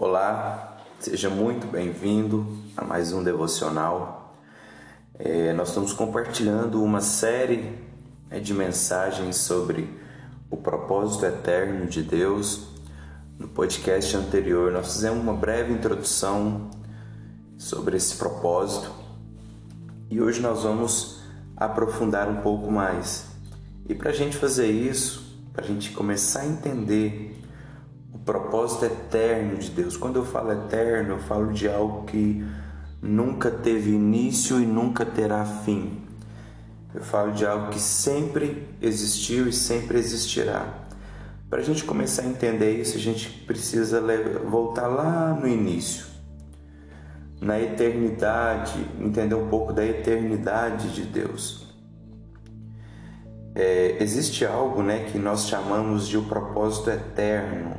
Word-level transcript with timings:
Olá, 0.00 0.76
seja 1.00 1.28
muito 1.28 1.66
bem-vindo 1.66 2.46
a 2.76 2.84
mais 2.84 3.12
um 3.12 3.20
devocional. 3.20 4.32
É, 5.18 5.52
nós 5.52 5.70
estamos 5.70 5.92
compartilhando 5.92 6.80
uma 6.84 7.00
série 7.00 7.76
né, 8.30 8.38
de 8.38 8.54
mensagens 8.54 9.38
sobre 9.38 9.92
o 10.48 10.56
propósito 10.56 11.26
eterno 11.26 11.86
de 11.88 12.04
Deus. 12.04 12.68
No 13.36 13.48
podcast 13.48 14.16
anterior, 14.16 14.70
nós 14.70 14.94
fizemos 14.94 15.20
uma 15.20 15.34
breve 15.34 15.72
introdução 15.72 16.70
sobre 17.56 17.96
esse 17.96 18.14
propósito 18.14 18.92
e 20.08 20.20
hoje 20.20 20.40
nós 20.40 20.62
vamos 20.62 21.22
aprofundar 21.56 22.28
um 22.28 22.40
pouco 22.40 22.70
mais. 22.70 23.26
E 23.88 23.96
para 23.96 24.10
a 24.10 24.14
gente 24.14 24.36
fazer 24.36 24.70
isso, 24.70 25.42
para 25.52 25.64
a 25.64 25.66
gente 25.66 25.90
começar 25.90 26.42
a 26.42 26.46
entender 26.46 27.37
o 28.12 28.18
propósito 28.18 28.86
eterno 28.86 29.56
de 29.56 29.70
Deus. 29.70 29.96
Quando 29.96 30.16
eu 30.16 30.24
falo 30.24 30.52
eterno, 30.52 31.14
eu 31.14 31.18
falo 31.18 31.52
de 31.52 31.68
algo 31.68 32.04
que 32.04 32.44
nunca 33.02 33.50
teve 33.50 33.90
início 33.90 34.60
e 34.60 34.66
nunca 34.66 35.04
terá 35.04 35.44
fim. 35.44 36.02
Eu 36.94 37.02
falo 37.02 37.32
de 37.32 37.44
algo 37.44 37.70
que 37.70 37.80
sempre 37.80 38.66
existiu 38.80 39.46
e 39.46 39.52
sempre 39.52 39.98
existirá. 39.98 40.86
Para 41.48 41.60
a 41.60 41.62
gente 41.62 41.84
começar 41.84 42.22
a 42.22 42.26
entender 42.26 42.78
isso, 42.80 42.96
a 42.96 43.00
gente 43.00 43.30
precisa 43.46 44.02
voltar 44.44 44.86
lá 44.86 45.32
no 45.32 45.46
início, 45.46 46.06
na 47.40 47.58
eternidade, 47.60 48.86
entender 49.00 49.34
um 49.34 49.48
pouco 49.48 49.72
da 49.72 49.84
eternidade 49.84 50.94
de 50.94 51.02
Deus. 51.02 51.74
É, 53.54 53.96
existe 54.00 54.44
algo 54.44 54.82
né, 54.82 55.08
que 55.10 55.18
nós 55.18 55.48
chamamos 55.48 56.06
de 56.06 56.16
o 56.18 56.24
propósito 56.24 56.90
eterno 56.90 57.76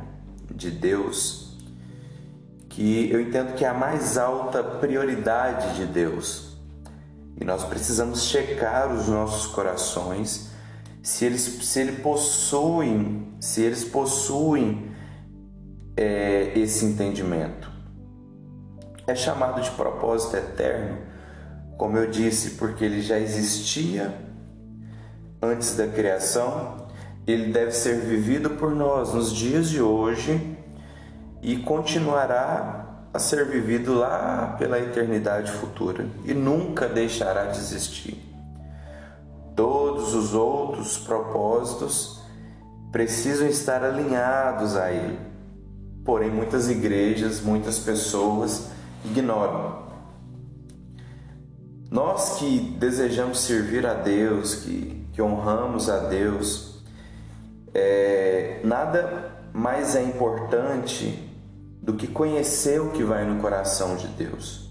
de 0.54 0.70
Deus, 0.70 1.56
que 2.68 3.10
eu 3.10 3.20
entendo 3.20 3.54
que 3.54 3.64
é 3.64 3.68
a 3.68 3.74
mais 3.74 4.16
alta 4.16 4.62
prioridade 4.62 5.76
de 5.76 5.86
Deus. 5.86 6.56
E 7.40 7.44
nós 7.44 7.64
precisamos 7.64 8.24
checar 8.24 8.92
os 8.92 9.08
nossos 9.08 9.46
corações 9.46 10.50
se 11.02 11.24
eles, 11.24 11.40
se 11.40 11.80
eles 11.80 12.00
possuem, 12.00 13.34
se 13.40 13.62
eles 13.62 13.84
possuem 13.84 14.90
é, 15.96 16.52
esse 16.58 16.84
entendimento. 16.84 17.70
É 19.06 19.14
chamado 19.14 19.60
de 19.60 19.70
propósito 19.70 20.36
eterno, 20.36 20.98
como 21.76 21.96
eu 21.96 22.10
disse, 22.10 22.52
porque 22.52 22.84
ele 22.84 23.00
já 23.00 23.18
existia 23.18 24.14
antes 25.42 25.74
da 25.74 25.88
criação 25.88 26.79
ele 27.30 27.52
deve 27.52 27.72
ser 27.72 27.96
vivido 28.00 28.50
por 28.50 28.74
nós 28.74 29.14
nos 29.14 29.32
dias 29.32 29.68
de 29.68 29.80
hoje 29.80 30.56
e 31.42 31.56
continuará 31.56 32.86
a 33.12 33.18
ser 33.18 33.46
vivido 33.46 33.94
lá 33.94 34.54
pela 34.58 34.78
eternidade 34.78 35.50
futura 35.50 36.06
e 36.24 36.32
nunca 36.32 36.88
deixará 36.88 37.46
de 37.46 37.58
existir. 37.58 38.22
Todos 39.56 40.14
os 40.14 40.34
outros 40.34 40.96
propósitos 40.98 42.20
precisam 42.92 43.48
estar 43.48 43.82
alinhados 43.84 44.76
a 44.76 44.90
ele. 44.90 45.18
Porém, 46.04 46.30
muitas 46.30 46.70
igrejas, 46.70 47.40
muitas 47.40 47.78
pessoas 47.78 48.70
ignoram. 49.04 49.80
Nós 51.90 52.36
que 52.38 52.76
desejamos 52.78 53.40
servir 53.40 53.84
a 53.84 53.94
Deus, 53.94 54.54
que, 54.54 55.06
que 55.12 55.20
honramos 55.20 55.90
a 55.90 55.98
Deus, 55.98 56.69
é, 57.72 58.60
nada 58.64 59.30
mais 59.52 59.94
é 59.94 60.02
importante 60.02 61.28
do 61.82 61.94
que 61.94 62.06
conhecer 62.06 62.80
o 62.80 62.90
que 62.90 63.02
vai 63.02 63.24
no 63.24 63.40
coração 63.40 63.96
de 63.96 64.06
Deus. 64.08 64.70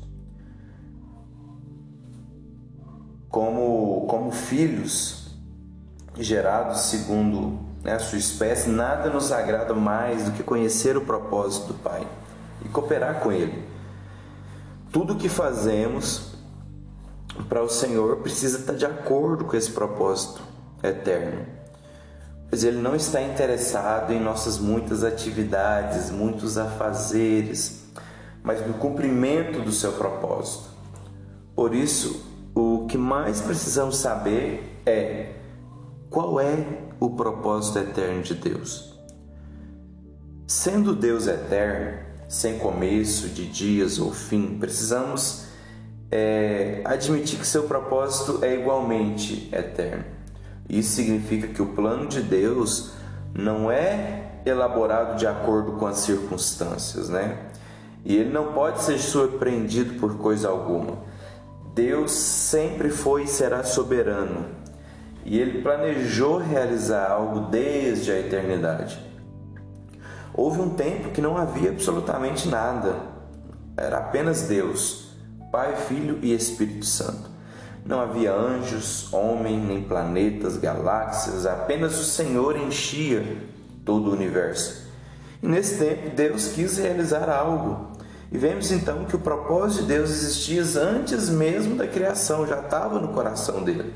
Como, 3.29 4.07
como 4.07 4.31
filhos 4.31 5.35
gerados 6.17 6.81
segundo 6.81 7.59
né, 7.83 7.93
a 7.93 7.99
sua 7.99 8.17
espécie, 8.17 8.69
nada 8.69 9.09
nos 9.09 9.31
agrada 9.31 9.73
mais 9.73 10.25
do 10.25 10.31
que 10.31 10.43
conhecer 10.43 10.97
o 10.97 11.01
propósito 11.01 11.67
do 11.67 11.73
Pai 11.75 12.05
e 12.63 12.67
cooperar 12.69 13.19
com 13.21 13.31
Ele. 13.31 13.63
Tudo 14.91 15.15
que 15.15 15.29
fazemos 15.29 16.33
para 17.47 17.63
o 17.63 17.69
Senhor 17.69 18.17
precisa 18.17 18.59
estar 18.59 18.73
de 18.73 18.85
acordo 18.85 19.45
com 19.45 19.55
esse 19.55 19.71
propósito 19.71 20.41
eterno 20.83 21.58
pois 22.49 22.63
Ele 22.63 22.77
não 22.77 22.95
está 22.95 23.21
interessado 23.21 24.11
em 24.11 24.19
nossas 24.19 24.57
muitas 24.57 25.03
atividades, 25.03 26.09
muitos 26.09 26.57
afazeres, 26.57 27.85
mas 28.43 28.65
no 28.65 28.73
cumprimento 28.73 29.61
do 29.61 29.71
seu 29.71 29.93
propósito. 29.93 30.69
Por 31.55 31.75
isso, 31.75 32.25
o 32.55 32.85
que 32.87 32.97
mais 32.97 33.41
precisamos 33.41 33.97
saber 33.97 34.81
é 34.85 35.33
qual 36.09 36.39
é 36.39 36.65
o 36.99 37.11
propósito 37.11 37.79
eterno 37.79 38.23
de 38.23 38.33
Deus. 38.33 38.97
Sendo 40.47 40.95
Deus 40.95 41.27
eterno, 41.27 41.99
sem 42.27 42.57
começo 42.57 43.29
de 43.29 43.45
dias 43.45 43.99
ou 43.99 44.11
fim, 44.11 44.57
precisamos 44.59 45.45
é, 46.11 46.81
admitir 46.85 47.37
que 47.39 47.45
seu 47.45 47.63
propósito 47.63 48.43
é 48.43 48.55
igualmente 48.55 49.49
eterno. 49.53 50.05
Isso 50.69 50.95
significa 50.95 51.47
que 51.47 51.61
o 51.61 51.73
plano 51.73 52.07
de 52.07 52.21
Deus 52.21 52.93
não 53.33 53.71
é 53.71 54.41
elaborado 54.45 55.17
de 55.17 55.25
acordo 55.25 55.73
com 55.73 55.87
as 55.87 55.97
circunstâncias, 55.97 57.09
né? 57.09 57.37
E 58.05 58.15
ele 58.15 58.31
não 58.31 58.53
pode 58.53 58.83
ser 58.83 58.99
surpreendido 58.99 59.99
por 59.99 60.17
coisa 60.17 60.47
alguma. 60.47 60.99
Deus 61.73 62.11
sempre 62.11 62.89
foi 62.89 63.23
e 63.23 63.27
será 63.27 63.63
soberano. 63.63 64.45
E 65.25 65.39
ele 65.39 65.61
planejou 65.61 66.37
realizar 66.37 67.11
algo 67.11 67.49
desde 67.49 68.11
a 68.11 68.19
eternidade. 68.19 68.99
Houve 70.33 70.61
um 70.61 70.69
tempo 70.69 71.09
que 71.09 71.21
não 71.21 71.37
havia 71.37 71.69
absolutamente 71.69 72.47
nada. 72.47 72.95
Era 73.75 73.97
apenas 73.97 74.43
Deus, 74.43 75.15
Pai, 75.51 75.75
Filho 75.75 76.19
e 76.21 76.33
Espírito 76.33 76.85
Santo. 76.85 77.28
Não 77.85 77.99
havia 77.99 78.33
anjos, 78.33 79.11
homem, 79.13 79.59
nem 79.59 79.81
planetas, 79.81 80.57
galáxias, 80.57 81.45
apenas 81.45 81.99
o 81.99 82.03
Senhor 82.03 82.55
enchia 82.55 83.37
todo 83.83 84.09
o 84.09 84.13
universo. 84.13 84.87
E 85.41 85.47
nesse 85.47 85.77
tempo 85.77 86.15
Deus 86.15 86.49
quis 86.49 86.77
realizar 86.77 87.29
algo. 87.29 87.97
E 88.31 88.37
vemos 88.37 88.71
então 88.71 89.05
que 89.05 89.15
o 89.15 89.19
propósito 89.19 89.81
de 89.81 89.87
Deus 89.87 90.11
existia 90.11 90.61
antes 90.79 91.29
mesmo 91.29 91.75
da 91.75 91.87
criação, 91.87 92.45
já 92.45 92.59
estava 92.59 92.99
no 92.99 93.07
coração 93.09 93.63
dele. 93.63 93.91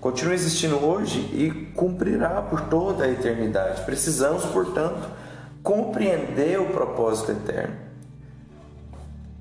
Continua 0.00 0.34
existindo 0.34 0.82
hoje 0.82 1.20
e 1.32 1.50
cumprirá 1.74 2.40
por 2.42 2.62
toda 2.62 3.04
a 3.04 3.10
eternidade. 3.10 3.84
Precisamos, 3.84 4.44
portanto, 4.46 5.06
compreender 5.62 6.58
o 6.58 6.70
propósito 6.70 7.32
eterno 7.32 7.91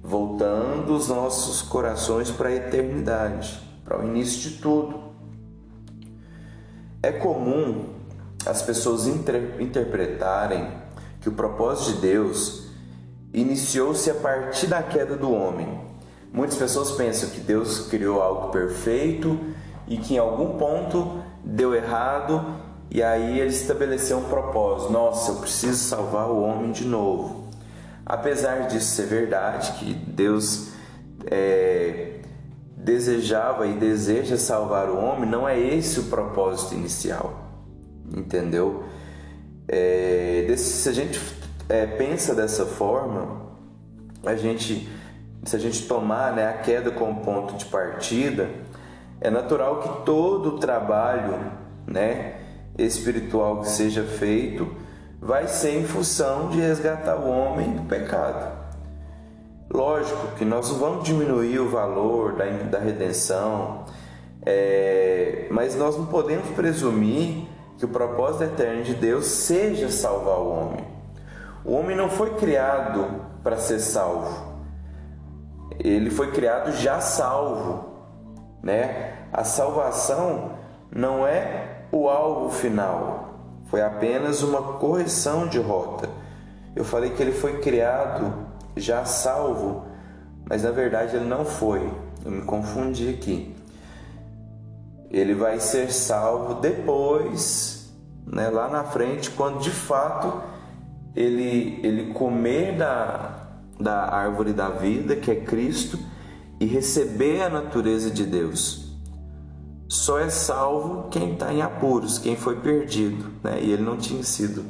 voltando 0.03 0.95
os 0.95 1.07
nossos 1.07 1.61
corações 1.61 2.31
para 2.31 2.49
a 2.49 2.55
eternidade, 2.55 3.61
para 3.83 4.01
o 4.01 4.07
início 4.07 4.49
de 4.49 4.57
tudo. 4.57 4.99
É 7.03 7.11
comum 7.11 7.85
as 8.45 8.61
pessoas 8.61 9.07
inter 9.07 9.61
interpretarem 9.61 10.69
que 11.19 11.29
o 11.29 11.33
propósito 11.33 11.95
de 11.95 12.01
Deus 12.01 12.67
iniciou-se 13.33 14.09
a 14.09 14.15
partir 14.15 14.67
da 14.67 14.81
queda 14.81 15.15
do 15.15 15.31
homem. 15.31 15.79
Muitas 16.33 16.57
pessoas 16.57 16.91
pensam 16.91 17.29
que 17.29 17.39
Deus 17.39 17.87
criou 17.87 18.21
algo 18.21 18.49
perfeito 18.49 19.39
e 19.87 19.97
que 19.97 20.15
em 20.15 20.17
algum 20.17 20.57
ponto 20.57 21.21
deu 21.43 21.75
errado 21.75 22.59
e 22.89 23.01
aí 23.01 23.39
ele 23.39 23.51
estabeleceu 23.51 24.17
um 24.17 24.23
propósito. 24.23 24.91
Nossa, 24.91 25.31
eu 25.31 25.35
preciso 25.35 25.77
salvar 25.77 26.29
o 26.29 26.41
homem 26.41 26.71
de 26.71 26.85
novo. 26.85 27.40
Apesar 28.11 28.67
disso 28.67 28.93
ser 28.93 29.05
verdade, 29.05 29.71
que 29.79 29.93
Deus 29.93 30.73
é, 31.27 32.19
desejava 32.75 33.65
e 33.67 33.73
deseja 33.75 34.35
salvar 34.35 34.89
o 34.89 34.97
homem, 34.97 35.29
não 35.29 35.47
é 35.47 35.57
esse 35.57 36.01
o 36.01 36.03
propósito 36.03 36.75
inicial, 36.75 37.39
entendeu? 38.13 38.83
É, 39.65 40.53
se 40.57 40.89
a 40.89 40.91
gente 40.91 41.21
é, 41.69 41.85
pensa 41.85 42.35
dessa 42.35 42.65
forma, 42.65 43.43
a 44.25 44.35
gente, 44.35 44.89
se 45.45 45.55
a 45.55 45.59
gente 45.59 45.87
tomar 45.87 46.35
né, 46.35 46.49
a 46.49 46.53
queda 46.57 46.91
como 46.91 47.21
ponto 47.21 47.55
de 47.55 47.63
partida, 47.63 48.49
é 49.21 49.29
natural 49.29 49.79
que 49.79 50.05
todo 50.05 50.57
o 50.57 50.59
trabalho 50.59 51.49
né, 51.87 52.41
espiritual 52.77 53.61
que 53.61 53.69
seja 53.69 54.03
feito 54.03 54.90
vai 55.21 55.47
ser 55.47 55.77
em 55.77 55.85
função 55.85 56.49
de 56.49 56.59
resgatar 56.59 57.15
o 57.17 57.29
homem 57.29 57.73
do 57.73 57.83
pecado. 57.83 58.59
Lógico 59.71 60.35
que 60.35 60.43
nós 60.43 60.69
não 60.71 60.79
vamos 60.79 61.03
diminuir 61.03 61.59
o 61.59 61.69
valor 61.69 62.33
da, 62.33 62.45
da 62.45 62.79
redenção, 62.79 63.85
é, 64.43 65.47
mas 65.51 65.75
nós 65.75 65.95
não 65.95 66.07
podemos 66.07 66.49
presumir 66.49 67.47
que 67.77 67.85
o 67.85 67.87
propósito 67.87 68.45
eterno 68.45 68.83
de 68.83 68.95
Deus 68.95 69.25
seja 69.27 69.89
salvar 69.89 70.39
o 70.39 70.49
homem. 70.49 70.85
O 71.63 71.73
homem 71.73 71.95
não 71.95 72.09
foi 72.09 72.31
criado 72.35 73.21
para 73.43 73.57
ser 73.57 73.79
salvo. 73.79 74.51
Ele 75.79 76.09
foi 76.09 76.31
criado 76.31 76.71
já 76.71 76.99
salvo, 76.99 77.85
né? 78.61 79.13
A 79.31 79.43
salvação 79.43 80.53
não 80.91 81.25
é 81.25 81.85
o 81.91 82.09
alvo 82.09 82.49
final. 82.49 83.30
Foi 83.71 83.81
apenas 83.81 84.43
uma 84.43 84.61
correção 84.61 85.47
de 85.47 85.57
rota. 85.57 86.09
Eu 86.75 86.83
falei 86.83 87.11
que 87.11 87.23
ele 87.23 87.31
foi 87.31 87.61
criado 87.61 88.33
já 88.75 89.05
salvo, 89.05 89.85
mas 90.43 90.63
na 90.63 90.71
verdade 90.71 91.15
ele 91.15 91.23
não 91.23 91.45
foi. 91.45 91.89
Eu 92.25 92.31
me 92.31 92.41
confundi 92.41 93.07
aqui. 93.07 93.55
Ele 95.09 95.33
vai 95.33 95.57
ser 95.61 95.89
salvo 95.89 96.55
depois, 96.55 97.89
né, 98.27 98.49
lá 98.49 98.67
na 98.67 98.83
frente, 98.83 99.31
quando 99.31 99.59
de 99.59 99.71
fato 99.71 100.43
ele, 101.15 101.79
ele 101.81 102.13
comer 102.13 102.75
da, 102.77 103.51
da 103.79 104.13
árvore 104.13 104.51
da 104.51 104.67
vida, 104.67 105.15
que 105.15 105.31
é 105.31 105.35
Cristo, 105.35 105.97
e 106.59 106.65
receber 106.65 107.41
a 107.41 107.49
natureza 107.49 108.11
de 108.11 108.25
Deus. 108.25 108.90
Só 109.91 110.19
é 110.19 110.29
salvo 110.29 111.09
quem 111.09 111.33
está 111.33 111.51
em 111.51 111.61
apuros, 111.61 112.17
quem 112.17 112.37
foi 112.37 112.61
perdido, 112.61 113.29
né? 113.43 113.59
e 113.61 113.73
ele 113.73 113.83
não 113.83 113.97
tinha 113.97 114.23
sido, 114.23 114.63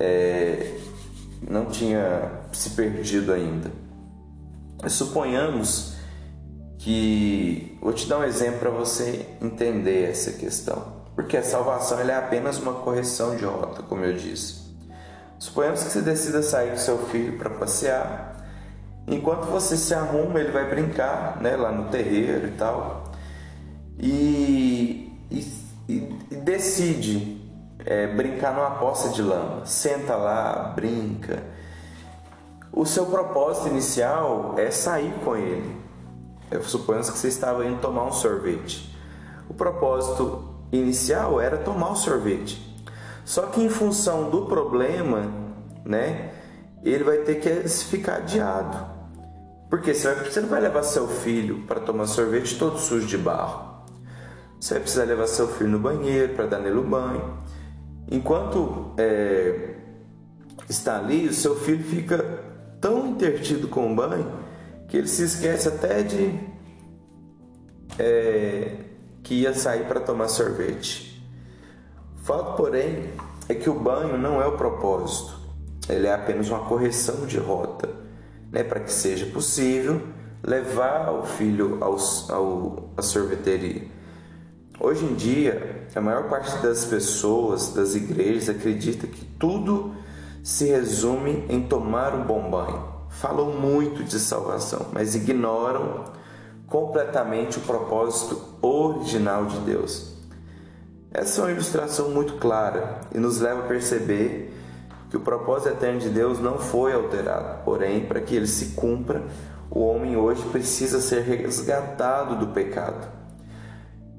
é, 0.00 0.80
não 1.48 1.66
tinha 1.66 2.42
se 2.52 2.70
perdido 2.70 3.32
ainda. 3.32 3.70
Suponhamos 4.88 5.94
que, 6.76 7.78
vou 7.80 7.92
te 7.92 8.08
dar 8.08 8.18
um 8.18 8.24
exemplo 8.24 8.58
para 8.58 8.70
você 8.70 9.28
entender 9.40 10.10
essa 10.10 10.32
questão, 10.32 11.04
porque 11.14 11.36
a 11.36 11.44
salvação 11.44 12.00
é 12.00 12.16
apenas 12.16 12.58
uma 12.58 12.74
correção 12.74 13.36
de 13.36 13.44
rota, 13.44 13.84
como 13.84 14.04
eu 14.04 14.16
disse. 14.16 14.74
Suponhamos 15.38 15.84
que 15.84 15.90
você 15.90 16.00
decida 16.00 16.42
sair 16.42 16.70
com 16.70 16.78
seu 16.78 16.98
filho 17.06 17.38
para 17.38 17.50
passear. 17.50 18.44
Enquanto 19.06 19.44
você 19.44 19.76
se 19.76 19.94
arruma, 19.94 20.40
ele 20.40 20.50
vai 20.50 20.68
brincar, 20.68 21.40
né, 21.40 21.54
lá 21.54 21.70
no 21.70 21.90
terreiro 21.90 22.48
e 22.48 22.52
tal. 22.56 23.13
E, 23.98 25.12
e, 25.30 25.40
e 25.88 26.36
decide 26.36 27.40
é, 27.84 28.06
brincar 28.06 28.54
numa 28.54 28.72
poça 28.72 29.10
de 29.10 29.22
lama. 29.22 29.64
Senta 29.66 30.16
lá, 30.16 30.72
brinca. 30.74 31.42
O 32.72 32.84
seu 32.84 33.06
propósito 33.06 33.68
inicial 33.68 34.54
é 34.58 34.70
sair 34.70 35.14
com 35.24 35.36
ele. 35.36 35.76
Eu 36.50 36.62
suponho 36.64 37.00
que 37.00 37.06
você 37.06 37.28
estava 37.28 37.64
indo 37.64 37.80
tomar 37.80 38.04
um 38.04 38.12
sorvete. 38.12 38.94
O 39.48 39.54
propósito 39.54 40.54
inicial 40.72 41.40
era 41.40 41.56
tomar 41.56 41.92
o 41.92 41.96
sorvete. 41.96 42.60
Só 43.24 43.46
que 43.46 43.62
em 43.62 43.68
função 43.68 44.30
do 44.30 44.46
problema, 44.46 45.32
né, 45.84 46.32
ele 46.82 47.04
vai 47.04 47.18
ter 47.18 47.36
que 47.36 47.68
ficar 47.68 48.16
adiado. 48.16 48.92
Porque 49.70 49.94
você, 49.94 50.12
vai, 50.12 50.24
você 50.24 50.40
não 50.40 50.48
vai 50.48 50.60
levar 50.60 50.82
seu 50.82 51.08
filho 51.08 51.64
para 51.66 51.80
tomar 51.80 52.06
sorvete 52.06 52.58
todo 52.58 52.78
sujo 52.78 53.06
de 53.06 53.16
barro. 53.16 53.73
Você 54.64 54.72
vai 54.72 54.80
precisar 54.80 55.04
levar 55.04 55.26
seu 55.26 55.46
filho 55.46 55.68
no 55.68 55.78
banheiro 55.78 56.32
para 56.32 56.46
dar 56.46 56.58
nele 56.58 56.78
o 56.78 56.82
banho. 56.82 57.36
Enquanto 58.10 58.94
é, 58.96 59.74
está 60.70 60.96
ali, 60.96 61.28
o 61.28 61.34
seu 61.34 61.54
filho 61.54 61.84
fica 61.84 62.42
tão 62.80 63.08
intertido 63.08 63.68
com 63.68 63.92
o 63.92 63.94
banho 63.94 64.26
que 64.88 64.96
ele 64.96 65.06
se 65.06 65.22
esquece 65.22 65.68
até 65.68 66.02
de 66.02 66.40
é, 67.98 68.76
que 69.22 69.34
ia 69.34 69.52
sair 69.52 69.84
para 69.86 70.00
tomar 70.00 70.28
sorvete. 70.28 71.22
Fato, 72.22 72.56
porém, 72.56 73.10
é 73.50 73.54
que 73.54 73.68
o 73.68 73.78
banho 73.78 74.16
não 74.16 74.40
é 74.40 74.46
o 74.46 74.56
propósito, 74.56 75.40
ele 75.90 76.06
é 76.06 76.14
apenas 76.14 76.48
uma 76.48 76.60
correção 76.60 77.26
de 77.26 77.36
rota, 77.36 77.90
né, 78.50 78.64
para 78.64 78.80
que 78.80 78.90
seja 78.90 79.26
possível 79.26 80.00
levar 80.42 81.10
o 81.10 81.22
filho 81.22 81.84
ao, 81.84 81.98
ao, 82.30 82.88
à 82.96 83.02
sorveteria. 83.02 83.92
Hoje 84.80 85.04
em 85.04 85.14
dia, 85.14 85.86
a 85.94 86.00
maior 86.00 86.28
parte 86.28 86.58
das 86.58 86.84
pessoas, 86.84 87.72
das 87.72 87.94
igrejas, 87.94 88.48
acredita 88.48 89.06
que 89.06 89.24
tudo 89.24 89.94
se 90.42 90.66
resume 90.66 91.44
em 91.48 91.62
tomar 91.62 92.12
um 92.12 92.24
bom 92.24 92.50
banho. 92.50 92.82
Falam 93.08 93.52
muito 93.52 94.02
de 94.02 94.18
salvação, 94.18 94.88
mas 94.92 95.14
ignoram 95.14 96.04
completamente 96.66 97.58
o 97.58 97.60
propósito 97.60 98.42
original 98.60 99.46
de 99.46 99.58
Deus. 99.60 100.12
Essa 101.12 101.40
é 101.40 101.44
uma 101.44 101.52
ilustração 101.52 102.10
muito 102.10 102.34
clara 102.34 103.02
e 103.14 103.18
nos 103.18 103.40
leva 103.40 103.60
a 103.60 103.68
perceber 103.68 104.52
que 105.08 105.16
o 105.16 105.20
propósito 105.20 105.68
eterno 105.68 106.00
de 106.00 106.08
Deus 106.08 106.40
não 106.40 106.58
foi 106.58 106.92
alterado, 106.92 107.62
porém, 107.64 108.04
para 108.04 108.20
que 108.20 108.34
ele 108.34 108.48
se 108.48 108.74
cumpra, 108.74 109.22
o 109.70 109.78
homem 109.86 110.16
hoje 110.16 110.42
precisa 110.50 111.00
ser 111.00 111.22
resgatado 111.22 112.34
do 112.34 112.48
pecado. 112.48 113.23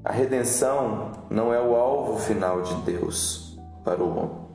A 0.06 0.12
redenção 0.12 1.10
não 1.28 1.52
é 1.52 1.60
o 1.60 1.74
alvo 1.74 2.16
final 2.20 2.62
de 2.62 2.72
Deus 2.82 3.58
para 3.82 4.00
o 4.00 4.08
homem. 4.08 4.46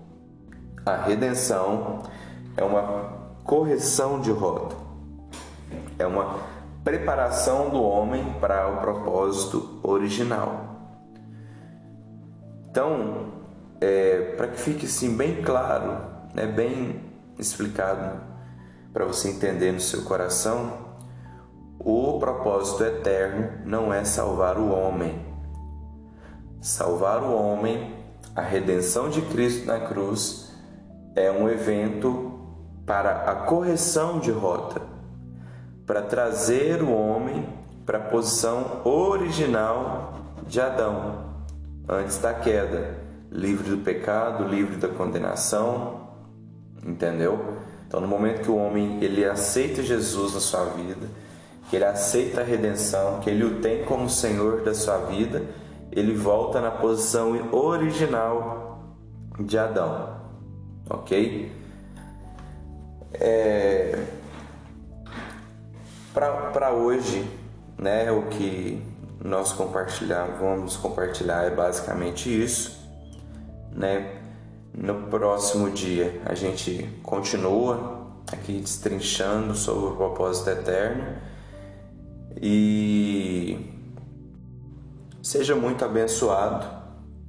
A 0.85 0.95
redenção 0.95 2.03
é 2.55 2.63
uma 2.63 3.33
correção 3.43 4.21
de 4.21 4.31
rota, 4.31 4.77
é 5.99 6.07
uma 6.07 6.39
preparação 6.85 7.69
do 7.69 7.83
homem 7.83 8.33
para 8.39 8.69
o 8.69 8.77
propósito 8.77 9.77
original. 9.83 10.67
Então, 12.69 13.33
é, 13.81 14.33
para 14.37 14.47
que 14.47 14.57
fique 14.57 14.85
assim 14.85 15.17
bem 15.17 15.41
claro, 15.41 15.97
né, 16.33 16.47
bem 16.47 17.03
explicado 17.37 18.21
para 18.93 19.03
você 19.03 19.27
entender 19.27 19.73
no 19.73 19.81
seu 19.81 20.03
coração, 20.03 20.95
o 21.77 22.17
propósito 22.19 22.85
eterno 22.85 23.49
não 23.65 23.93
é 23.93 24.05
salvar 24.05 24.57
o 24.57 24.71
homem. 24.71 25.29
Salvar 26.61 27.23
o 27.23 27.33
homem, 27.33 27.91
a 28.35 28.41
redenção 28.41 29.09
de 29.09 29.19
Cristo 29.23 29.65
na 29.65 29.79
cruz, 29.79 30.51
é 31.15 31.31
um 31.31 31.49
evento 31.49 32.39
para 32.85 33.31
a 33.31 33.33
correção 33.33 34.19
de 34.19 34.29
rota, 34.29 34.79
para 35.87 36.03
trazer 36.03 36.83
o 36.83 36.91
homem 36.91 37.49
para 37.83 37.97
a 37.97 38.01
posição 38.01 38.81
original 38.85 40.13
de 40.47 40.61
Adão 40.61 41.31
antes 41.89 42.17
da 42.17 42.31
queda, 42.31 42.95
livre 43.31 43.71
do 43.71 43.77
pecado, 43.79 44.43
livre 44.43 44.77
da 44.77 44.87
condenação, 44.87 46.09
entendeu? 46.85 47.55
Então, 47.87 47.99
no 47.99 48.07
momento 48.07 48.43
que 48.43 48.51
o 48.51 48.55
homem 48.55 49.03
ele 49.03 49.25
aceita 49.25 49.81
Jesus 49.81 50.35
na 50.35 50.39
sua 50.39 50.65
vida, 50.65 51.07
que 51.71 51.75
ele 51.75 51.85
aceita 51.85 52.41
a 52.41 52.43
redenção, 52.43 53.19
que 53.19 53.31
ele 53.31 53.45
o 53.45 53.61
tem 53.61 53.83
como 53.83 54.07
Senhor 54.07 54.61
da 54.61 54.75
sua 54.75 54.97
vida, 54.97 55.41
ele 55.91 56.15
volta 56.15 56.61
na 56.61 56.71
posição 56.71 57.53
original 57.53 58.79
de 59.39 59.57
Adão, 59.57 60.21
ok? 60.89 61.51
É... 63.13 64.05
Para 66.13 66.71
hoje, 66.71 67.25
né, 67.77 68.11
o 68.11 68.23
que 68.23 68.81
nós 69.23 69.53
compartilhar, 69.53 70.25
vamos 70.39 70.75
compartilhar 70.75 71.43
é 71.43 71.49
basicamente 71.49 72.29
isso, 72.29 72.79
né? 73.71 74.19
No 74.73 75.07
próximo 75.07 75.69
dia 75.69 76.21
a 76.25 76.33
gente 76.33 76.89
continua 77.03 78.07
aqui 78.31 78.59
destrinchando 78.59 79.53
sobre 79.53 79.89
o 79.89 79.95
propósito 79.95 80.49
eterno 80.49 81.17
e 82.41 83.80
seja 85.21 85.55
muito 85.55 85.85
abençoado 85.85 86.65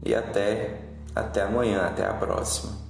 e 0.04 0.14
até 0.14 0.80
até 1.14 1.42
amanhã, 1.42 1.82
até 1.86 2.06
a 2.06 2.14
próxima. 2.14 2.81